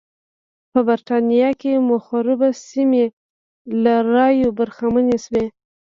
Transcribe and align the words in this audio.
په 0.71 0.79
برېټانیا 0.87 1.49
کې 1.61 1.73
مخروبه 1.89 2.49
سیمې 2.69 3.05
له 3.83 3.93
رایو 4.13 4.49
برخمنې 4.59 5.17
شوې. 5.25 5.45